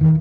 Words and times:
بكل 0.00 0.16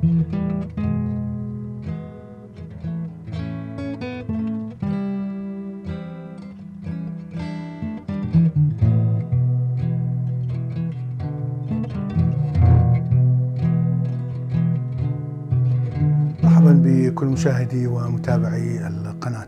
مشاهدي 17.26 17.88
ومتابعي 17.88 18.88
القناة. 18.88 19.48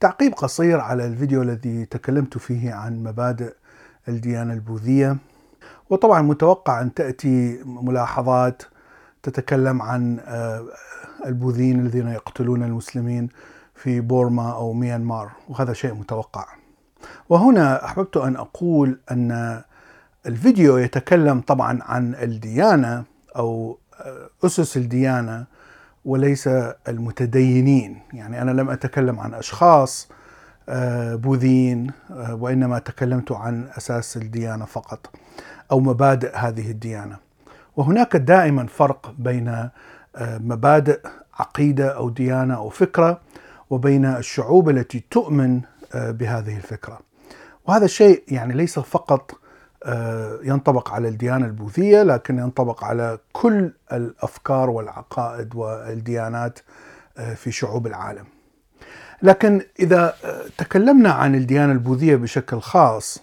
تعقيب 0.00 0.32
قصير 0.32 0.80
على 0.80 1.06
الفيديو 1.06 1.42
الذي 1.42 1.84
تكلمت 1.84 2.38
فيه 2.38 2.72
عن 2.72 3.02
مبادئ 3.02 3.54
الديانة 4.08 4.52
البوذية 4.52 5.16
وطبعا 5.90 6.22
متوقع 6.22 6.80
أن 6.80 6.94
تأتي 6.94 7.62
ملاحظات 7.64 8.62
تتكلم 9.22 9.82
عن 9.82 10.18
آه، 10.24 10.64
البوذيين 11.26 11.80
الذين 11.80 12.08
يقتلون 12.08 12.62
المسلمين 12.62 13.28
في 13.74 14.00
بورما 14.00 14.52
أو 14.52 14.72
ميانمار 14.72 15.30
وهذا 15.48 15.72
شيء 15.72 15.94
متوقع. 15.94 16.46
وهنا 17.28 17.84
أحببت 17.84 18.16
أن 18.16 18.36
أقول 18.36 18.98
أن 19.10 19.62
الفيديو 20.26 20.76
يتكلم 20.76 21.40
طبعا 21.40 21.78
عن 21.82 22.14
الديانة 22.14 23.04
أو 23.36 23.78
آه، 24.00 24.30
أسس 24.44 24.76
الديانة 24.76 25.46
وليس 26.04 26.48
المتدينين. 26.88 28.00
يعني 28.12 28.42
أنا 28.42 28.50
لم 28.50 28.70
أتكلم 28.70 29.20
عن 29.20 29.34
أشخاص 29.34 30.08
آه، 30.68 31.14
بوذيين 31.14 31.90
وإنما 32.30 32.78
تكلمت 32.78 33.32
عن 33.32 33.68
أساس 33.76 34.16
الديانة 34.16 34.64
فقط 34.64 35.10
أو 35.70 35.80
مبادئ 35.80 36.36
هذه 36.36 36.70
الديانة. 36.70 37.29
وهناك 37.80 38.16
دائما 38.16 38.66
فرق 38.66 39.14
بين 39.18 39.48
آه، 39.48 39.70
مبادئ 40.38 41.00
عقيدة 41.34 41.88
أو 41.96 42.10
ديانة 42.10 42.54
أو 42.56 42.68
فكرة 42.68 43.20
وبين 43.70 44.04
الشعوب 44.04 44.68
التي 44.68 45.04
تؤمن 45.10 45.60
بهذه 45.94 46.56
الفكرة. 46.56 47.00
وهذا 47.66 47.84
الشيء 47.84 48.22
يعني 48.28 48.54
ليس 48.54 48.78
فقط 48.78 49.30
ينطبق 50.42 50.90
على 50.90 51.08
الديانة 51.08 51.46
البوذية 51.46 52.02
لكن 52.02 52.38
ينطبق 52.38 52.84
على 52.84 53.18
كل 53.32 53.72
الأفكار 53.92 54.70
والعقائد 54.70 55.54
والديانات 55.54 56.58
في 57.36 57.52
شعوب 57.52 57.86
العالم. 57.86 58.24
لكن 59.22 59.62
إذا 59.80 60.14
تكلمنا 60.58 61.12
عن 61.12 61.34
الديانة 61.34 61.72
البوذية 61.72 62.16
بشكل 62.16 62.60
خاص 62.60 63.22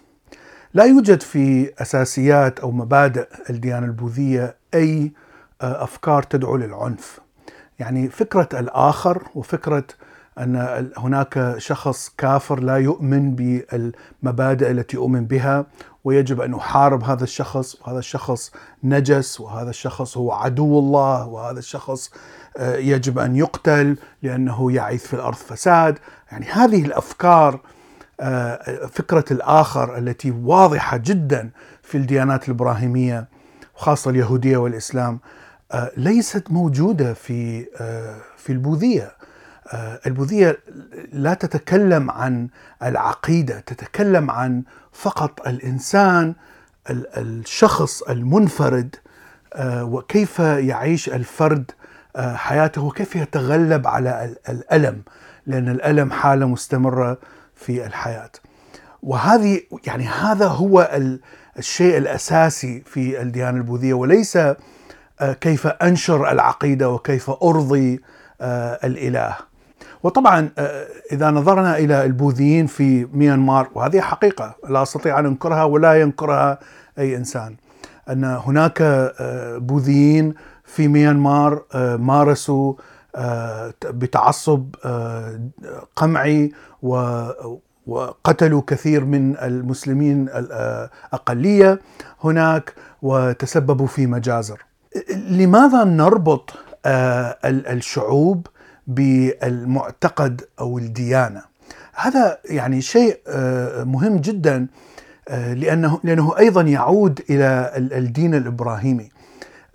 لا 0.77 0.83
يوجد 0.83 1.21
في 1.21 1.73
أساسيات 1.81 2.59
أو 2.59 2.71
مبادئ 2.71 3.27
الديانة 3.49 3.85
البوذية 3.85 4.55
أي 4.73 5.11
أفكار 5.61 6.23
تدعو 6.23 6.57
للعنف. 6.57 7.19
يعني 7.79 8.09
فكرة 8.09 8.49
الآخر 8.53 9.23
وفكرة 9.35 9.83
أن 10.39 10.89
هناك 10.97 11.55
شخص 11.57 12.11
كافر 12.17 12.59
لا 12.59 12.77
يؤمن 12.77 13.35
بالمبادئ 13.35 14.71
التي 14.71 14.97
أؤمن 14.97 15.25
بها 15.25 15.65
ويجب 16.03 16.41
أن 16.41 16.53
أحارب 16.53 17.03
هذا 17.03 17.23
الشخص 17.23 17.81
وهذا 17.81 17.99
الشخص 17.99 18.51
نجس 18.83 19.41
وهذا 19.41 19.69
الشخص 19.69 20.17
هو 20.17 20.31
عدو 20.31 20.79
الله 20.79 21.27
وهذا 21.27 21.59
الشخص 21.59 22.11
آه، 22.57 22.75
يجب 22.75 23.19
أن 23.19 23.35
يقتل 23.35 23.97
لأنه 24.23 24.71
يعيث 24.71 25.07
في 25.07 25.13
الأرض 25.13 25.35
فساد. 25.35 25.99
يعني 26.31 26.45
هذه 26.45 26.85
الأفكار 26.85 27.53
آه، 27.53 27.76
فكرة 28.91 29.25
الآخر 29.31 29.97
التي 29.97 30.31
واضحة 30.31 30.97
جدا 30.97 31.49
في 31.83 31.97
الديانات 31.97 32.45
الإبراهيمية 32.45 33.27
وخاصة 33.75 34.11
اليهودية 34.11 34.57
والإسلام 34.57 35.19
آه، 35.71 35.91
ليست 35.97 36.51
موجودة 36.51 37.13
في 37.13 37.65
في 38.37 38.49
البوذية. 38.49 39.11
البوذية 40.05 40.57
لا 41.13 41.33
تتكلم 41.33 42.11
عن 42.11 42.47
العقيدة 42.83 43.59
تتكلم 43.59 44.31
عن 44.31 44.63
فقط 44.93 45.47
الإنسان 45.47 46.35
الشخص 46.89 48.01
المنفرد 48.01 48.95
وكيف 49.61 50.39
يعيش 50.39 51.09
الفرد 51.09 51.71
آه، 52.15 52.35
حياته 52.35 52.83
وكيف 52.83 53.15
يتغلب 53.15 53.87
على 53.87 54.35
الألم. 54.49 55.01
لأن 55.47 55.69
الألم 55.69 56.11
حالة 56.11 56.45
مستمرة 56.47 57.17
في 57.57 57.85
الحياة. 57.85 58.31
وهذه 59.03 59.61
يعني 59.87 60.07
هذا 60.07 60.47
هو 60.47 60.99
الشيء 61.57 61.97
الأساسي 61.97 62.83
في 62.85 63.21
الديانة 63.21 63.57
البوذية 63.57 63.93
وليس 63.93 64.37
آه، 64.37 65.33
كيف 65.41 65.67
أنشر 65.67 66.31
العقيدة 66.31 66.89
وكيف 66.89 67.29
أرضي 67.29 68.01
آه، 68.41 68.79
الإله. 68.83 69.35
وطبعا 70.03 70.49
إذا 71.11 71.31
نظرنا 71.31 71.77
إلى 71.77 72.05
البوذيين 72.05 72.67
في 72.67 73.07
ميانمار 73.13 73.69
وهذه 73.75 74.01
حقيقة 74.01 74.55
لا 74.69 74.81
أستطيع 74.81 75.19
أن 75.19 75.25
أنكرها 75.25 75.63
ولا 75.63 76.01
ينكرها 76.01 76.59
أي 76.99 77.15
إنسان 77.15 77.55
أن 78.09 78.23
هناك 78.23 78.83
بوذيين 79.57 80.33
في 80.67 80.87
ميانمار 80.87 81.63
آه، 81.73 81.95
مارسوا 81.95 82.73
آه، 82.73 82.77
بتعصب 83.85 84.75
آه، 84.85 85.39
قمعي 85.95 86.51
وقتلوا 87.87 88.61
كثير 88.67 89.05
من 89.05 89.37
المسلمين 89.37 90.29
الأقلية 90.29 91.79
هناك 92.23 92.73
وتسببوا 93.01 93.87
في 93.87 94.07
مجازر. 94.07 94.65
لماذا 95.29 95.83
نربط 95.83 96.53
الشعوب 97.45 98.47
بالمعتقد 98.87 100.41
أو 100.59 100.77
الديانة؟ 100.77 101.41
هذا 101.95 102.37
يعني 102.45 102.81
شيء 102.81 103.19
مهم 103.83 104.17
جدا 104.17 104.67
لأنه, 105.29 105.99
لأنه 106.03 106.37
أيضا 106.37 106.61
يعود 106.61 107.21
إلى 107.29 107.71
الدين 107.75 108.35
الإبراهيمي 108.35 109.09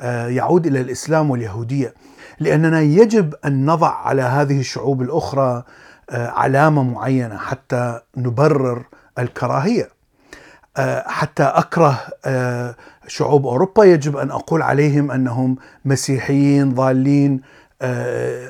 آه، 0.01 0.27
يعود 0.29 0.67
إلى 0.67 0.81
الإسلام 0.81 1.31
واليهودية. 1.31 1.95
لأننا 2.43 2.81
يجب 2.81 3.35
أن 3.45 3.67
نضع 3.67 3.89
على 3.95 4.23
هذه 4.23 4.61
الشعوب 4.61 5.03
الأخرى 5.03 5.63
آه، 6.11 6.29
علامة 6.31 6.83
معينة 6.83 7.37
حتى 7.37 8.01
نبرر 8.17 8.85
الكراهية. 9.19 9.89
آه، 10.77 11.05
حتى 11.09 11.43
أكره 11.43 11.99
شعوب 13.07 13.47
أوروبا 13.47 13.85
يجب 13.85 14.17
أن 14.17 14.31
أقول 14.31 14.63
عليهم 14.63 15.11
أنهم 15.11 15.57
مسيحيين 15.85 16.75
ضالين 16.75 17.41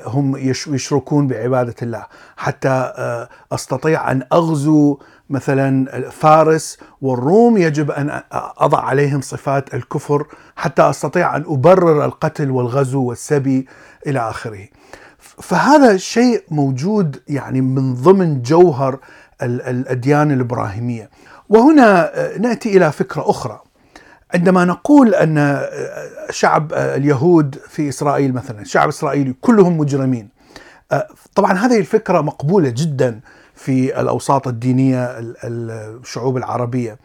هم 0.06 0.36
يشركون 0.66 1.26
بعبادة 1.26 1.74
الله 1.82 2.06
حتى 2.36 2.92
أستطيع 3.52 4.10
أن 4.10 4.22
أغزو 4.32 4.98
مثلا 5.30 6.10
فارس 6.10 6.78
والروم 7.02 7.56
يجب 7.56 7.90
أن 7.90 8.22
أضع 8.58 8.80
عليهم 8.80 9.20
صفات 9.20 9.74
الكفر 9.74 10.26
حتى 10.56 10.82
أستطيع 10.90 11.36
أن 11.36 11.44
أبرر 11.46 12.04
القتل 12.04 12.50
والغزو 12.50 13.02
والسبي 13.02 13.66
إلى 14.06 14.18
آخره. 14.18 14.68
فهذا 15.18 15.96
شيء 15.96 16.44
موجود 16.50 17.22
يعني 17.28 17.60
من 17.60 17.94
ضمن 17.94 18.42
جوهر 18.42 18.98
الأديان 19.42 20.32
الإبراهيمية. 20.32 21.10
وهنا 21.48 22.12
نأتي 22.38 22.76
إلى 22.76 22.92
فكرة 22.92 23.30
أخرى. 23.30 23.60
عندما 24.34 24.64
نقول 24.64 25.14
أن 25.14 25.62
شعب 26.30 26.72
اليهود 26.72 27.58
في 27.68 27.88
إسرائيل 27.88 28.34
مثلا، 28.34 28.64
شعب 28.64 28.88
إسرائيلي 28.88 29.34
كلهم 29.40 29.78
مجرمين. 29.78 30.28
طبعا 31.34 31.52
هذه 31.52 31.78
الفكرة 31.78 32.20
مقبولة 32.20 32.68
جدا 32.76 33.20
في 33.54 34.00
الأوساط 34.00 34.48
الدينية 34.48 35.16
الشعوب 35.44 36.36
العربية 36.36 36.98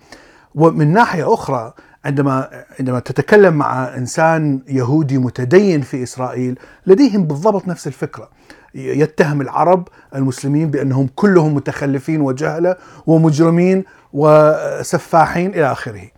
ومن 0.56 0.94
ناحية 0.94 1.34
أخرى 1.34 1.74
عندما 2.06 2.50
عندما 2.80 3.00
تتكلم 3.00 3.54
مع 3.54 3.98
إنسان 3.98 4.62
يهودي 4.68 5.18
متدين 5.18 5.82
في 5.82 6.04
إسرائيل 6.04 6.60
لديهم 6.88 7.24
بالضبط 7.24 7.68
نفس 7.68 7.88
الفكرة 7.88 8.30
يتهم 8.76 9.42
العرب 9.42 9.88
المسلمين 10.16 10.72
بأنهم 10.72 11.10
كلهم 11.16 11.56
متخلفين 11.56 12.22
وجهلة 12.22 12.76
ومجرمين 13.08 13.84
وسفاحين 14.14 15.54
إلى 15.54 15.72
آخره. 15.72 16.17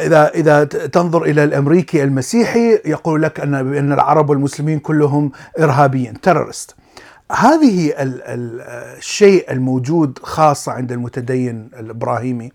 إذا 0.00 0.28
إذا 0.28 0.64
تنظر 0.64 1.22
إلى 1.22 1.44
الأمريكي 1.44 2.02
المسيحي 2.02 2.80
يقول 2.84 3.22
لك 3.22 3.40
أن 3.40 3.70
بأن 3.70 3.92
العرب 3.92 4.30
والمسلمين 4.30 4.78
كلهم 4.78 5.32
إرهابيين 5.58 6.20
تيرورست. 6.20 6.74
هذه 7.32 7.94
الشيء 7.98 9.52
الموجود 9.52 10.18
خاصة 10.22 10.72
عند 10.72 10.92
المتدين 10.92 11.70
الإبراهيمي 11.78 12.52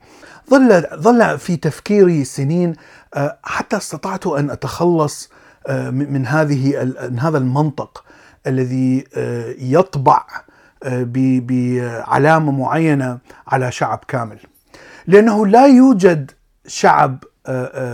ظل 0.50 0.86
ظل 0.96 1.40
في 1.40 1.58
تفكيري 1.58 2.24
سنين 2.24 2.76
آه، 3.14 3.38
حتى 3.44 3.78
استطعت 3.78 4.28
أن 4.28 4.50
أتخلص 4.50 5.30
آه، 5.68 5.90
من 5.90 6.28
هذه 6.28 6.94
من 7.12 7.20
هذا 7.20 7.38
المنطق 7.38 8.04
الذي 8.48 9.04
آه، 9.16 9.56
يطبع 9.58 10.26
بعلامة 11.16 12.52
معينة 12.52 13.18
على 13.48 13.72
شعب 13.72 14.00
كامل 14.08 14.38
لأنه 15.08 15.48
لا 15.48 15.68
يوجد 15.68 16.32
شعب 16.68 17.24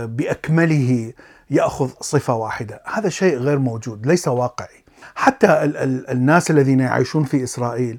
بأكمله 0.06 1.12
يأخذ 1.50 1.90
صفة 2.00 2.34
واحدة، 2.34 2.82
هذا 2.86 3.08
شيء 3.08 3.36
غير 3.38 3.58
موجود، 3.58 4.06
ليس 4.06 4.28
واقعي. 4.28 4.84
حتى 5.14 5.46
ال- 5.46 5.76
ال- 5.76 6.10
الناس 6.10 6.50
الذين 6.50 6.80
يعيشون 6.80 7.24
في 7.24 7.44
إسرائيل 7.44 7.98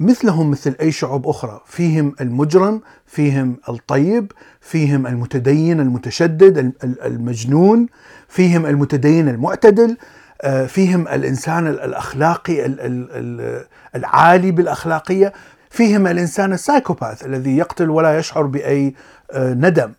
مثلهم 0.00 0.50
مثل 0.50 0.74
أي 0.80 0.92
شعوب 0.92 1.28
أخرى، 1.28 1.60
فيهم 1.66 2.14
المجرم، 2.20 2.80
فيهم 3.06 3.56
الطيب، 3.68 4.32
فيهم 4.60 5.06
المتدين 5.06 5.80
المتشدد 5.80 6.58
ال- 6.58 6.72
ال- 6.84 7.02
المجنون، 7.02 7.86
فيهم 8.28 8.66
المتدين 8.66 9.28
المعتدل، 9.28 9.96
آه، 10.42 10.66
فيهم 10.66 11.08
الإنسان 11.08 11.66
ال- 11.66 11.80
الأخلاقي 11.80 12.66
ال- 12.66 12.80
ال- 12.80 13.08
ال- 13.10 13.64
العالي 13.96 14.50
بالأخلاقية، 14.50 15.32
فيهم 15.70 16.06
الإنسان 16.06 16.52
السايكوباث 16.52 17.26
الذي 17.26 17.56
يقتل 17.56 17.90
ولا 17.90 18.18
يشعر 18.18 18.42
بأي 18.42 18.94
آه، 19.30 19.54
ندم. 19.54 19.92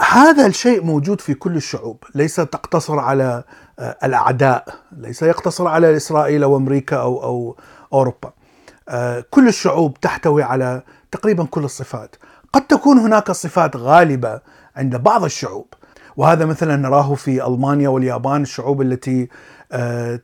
هذا 0.00 0.46
الشيء 0.46 0.84
موجود 0.84 1.20
في 1.20 1.34
كل 1.34 1.56
الشعوب. 1.56 2.04
ليس 2.14 2.36
تقتصر 2.36 2.98
على 2.98 3.44
آه، 3.78 3.96
الأعداء 4.04 4.64
ليس 4.92 5.22
يقتصر 5.22 5.68
على 5.68 5.96
إسرائيل 5.96 6.42
أو 6.42 6.56
أمريكا 6.56 6.96
أو 6.96 7.22
أو 7.22 7.56
أوروبا. 7.92 8.32
آه، 8.88 9.24
كل 9.30 9.48
الشعوب 9.48 10.00
تحتوي 10.00 10.42
على 10.42 10.82
تقريبا 11.10 11.44
كل 11.44 11.64
الصفات. 11.64 12.16
قد 12.52 12.66
تكون 12.66 12.98
هناك 12.98 13.30
صفات 13.30 13.76
غالبة 13.76 14.40
عند 14.76 14.96
بعض 14.96 15.24
الشعوب 15.24 15.66
وهذا 16.16 16.44
مثلا 16.44 16.76
نراه 16.76 17.14
في 17.14 17.46
ألمانيا 17.46 17.88
واليابان 17.88 18.42
الشعوب 18.42 18.82
التي 18.82 19.28
آه، 19.72 20.20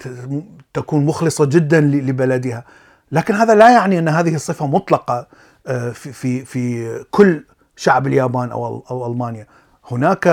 تكون 0.75 1.07
مخلصة 1.07 1.45
جدا 1.45 1.81
لبلدها. 1.81 2.65
لكن 3.13 3.35
هذا 3.35 3.55
لا 3.55 3.71
يعني 3.71 3.99
أن 3.99 4.09
هذه 4.09 4.35
الصفة 4.35 4.67
مطلقة 4.67 5.27
آه، 5.67 5.91
في 5.91 6.13
في 6.13 6.45
في 6.45 7.05
كل 7.11 7.45
شعب 7.77 8.07
اليابان 8.07 8.51
أو 8.51 8.85
أو 8.91 9.07
ألمانيا. 9.13 9.47
هناك 9.91 10.27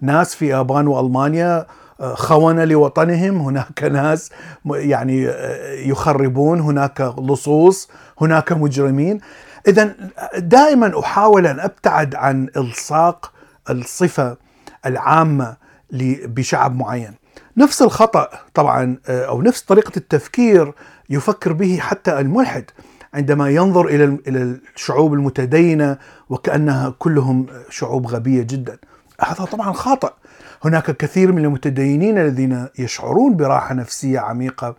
ناس 0.00 0.34
في 0.34 0.44
اليابان 0.44 0.86
وألمانيا 0.86 1.66
آه، 2.00 2.14
خونة 2.14 2.64
لوطنهم. 2.64 3.36
هناك 3.40 3.82
ناس 4.02 4.30
يعني 4.66 5.28
آه، 5.28 5.74
يخربون. 5.74 6.60
هناك 6.60 7.14
لصوص 7.18 7.88
هناك 8.20 8.52
مجرمين. 8.52 9.20
اذا 9.68 9.94
دائما 10.36 11.00
أحاول 11.00 11.46
أن 11.46 11.60
أبتعد 11.60 12.14
عن 12.14 12.48
إلصاق 12.56 13.32
الصفة 13.70 14.36
العامة 14.86 15.56
بشعب 16.26 16.76
معين. 16.76 17.14
نفس 17.56 17.82
الخطأ 17.82 18.28
طبعا 18.54 18.96
آه، 19.08 19.24
أو 19.24 19.42
نفس 19.42 19.62
طريقة 19.62 19.92
التفكير 19.96 20.72
يفكر 21.10 21.52
به 21.52 21.78
حتى 21.80 22.18
الملحد. 22.20 22.64
عندما 23.14 23.48
ينظر 23.50 23.86
إلى 23.86 24.04
إلى 24.28 24.56
الشعوب 24.76 25.14
المتدينة 25.14 25.98
وكأنها 26.28 26.94
كلهم 26.98 27.46
شعوب 27.70 28.06
غبية 28.06 28.42
جدا. 28.42 28.78
هذا 29.20 29.44
طبعا 29.44 29.72
خاطئ. 29.72 30.10
هناك 30.64 30.90
كثير 30.96 31.32
من 31.32 31.44
المتدينين 31.44 32.18
الذين 32.18 32.68
يشعرون 32.78 33.36
براحة 33.36 33.74
نفسية 33.74 34.18
عميقة 34.20 34.74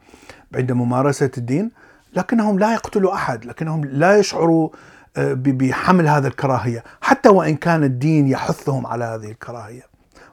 عند 0.56 0.72
ممارسة 0.72 1.31
الدين 1.38 1.72
لكنهم 2.16 2.60
لا 2.60 2.74
يقتلوا 2.74 3.13
أحد 3.13 3.45
لكنهم 3.45 3.86
لا 3.86 4.18
يشعروا 4.18 4.69
آه، 5.18 5.33
بحمل 5.33 6.07
هذا 6.07 6.28
الكراهية 6.28 6.83
حتى 7.01 7.30
وإن 7.30 7.56
كان 7.56 7.83
الدين 7.83 8.28
يحثهم 8.28 8.88
على 8.88 9.04
هذه 9.06 9.31
الكراهية. 9.31 9.81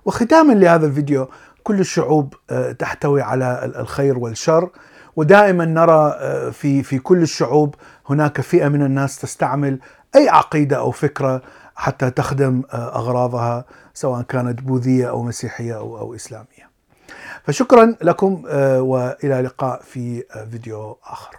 وختاما 0.04 0.52
لهذا 0.52 0.86
الفيديو 0.86 1.28
كل 1.62 1.80
الشعوب 1.80 2.34
آه، 2.50 2.72
تحتوي 2.72 3.22
على 3.22 3.60
ال- 3.64 3.76
الخير 3.76 4.18
والشر. 4.18 4.70
ودائما 5.18 5.64
نرى 5.64 6.14
آه، 6.18 6.50
في 6.50 6.82
في 6.82 6.98
كل 6.98 7.22
الشعوب 7.22 7.74
هناك 8.10 8.40
فئة 8.40 8.68
من 8.68 8.82
الناس 8.82 9.18
تستعمل 9.18 9.78
أي 10.16 10.28
عقيدة 10.28 10.76
أو 10.76 10.90
فكرة 10.90 11.42
حتى 11.76 12.10
تخدم 12.10 12.62
آه، 12.72 12.96
أغراضها 12.96 13.64
سواء 13.94 14.22
كانت 14.22 14.62
بوذية 14.62 15.08
أو 15.08 15.22
مسيحية 15.22 15.76
أو 15.76 15.98
أو 15.98 16.14
إسلامية. 16.14 16.68
فشكرا 17.44 17.94
لكم 18.02 18.42
آه، 18.48 18.82
وإلى 18.82 19.40
لقاء 19.40 19.82
في 19.82 20.22
فيديو 20.50 20.98
آخر. 21.04 21.36